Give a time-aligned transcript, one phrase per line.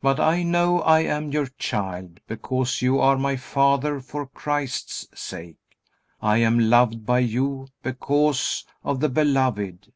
[0.00, 5.58] But I know I am your child, because you are my Father for Christ's sake.
[6.18, 9.92] I am loved by you because of the Beloved."